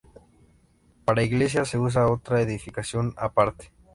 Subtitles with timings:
[1.05, 3.71] Para Iglesia se usa otra edificación aparte.